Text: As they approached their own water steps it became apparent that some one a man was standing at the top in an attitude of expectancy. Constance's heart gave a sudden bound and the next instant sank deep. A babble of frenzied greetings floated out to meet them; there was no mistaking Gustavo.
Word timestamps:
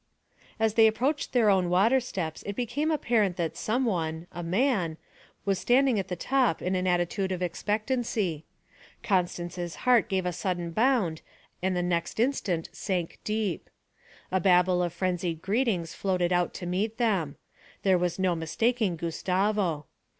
As 0.59 0.73
they 0.73 0.87
approached 0.87 1.31
their 1.31 1.51
own 1.51 1.69
water 1.69 1.99
steps 1.99 2.41
it 2.47 2.55
became 2.55 2.89
apparent 2.89 3.37
that 3.37 3.55
some 3.55 3.85
one 3.85 4.25
a 4.31 4.41
man 4.41 4.97
was 5.45 5.59
standing 5.59 5.99
at 5.99 6.07
the 6.07 6.15
top 6.15 6.59
in 6.59 6.73
an 6.73 6.87
attitude 6.87 7.31
of 7.31 7.43
expectancy. 7.43 8.43
Constance's 9.03 9.75
heart 9.85 10.09
gave 10.09 10.25
a 10.25 10.33
sudden 10.33 10.71
bound 10.71 11.21
and 11.61 11.75
the 11.75 11.83
next 11.83 12.19
instant 12.19 12.67
sank 12.71 13.19
deep. 13.23 13.69
A 14.31 14.39
babble 14.39 14.81
of 14.81 14.91
frenzied 14.91 15.39
greetings 15.39 15.93
floated 15.93 16.33
out 16.33 16.51
to 16.55 16.65
meet 16.65 16.97
them; 16.97 17.35
there 17.83 17.99
was 17.99 18.17
no 18.17 18.33
mistaking 18.33 18.95
Gustavo. 18.95 19.85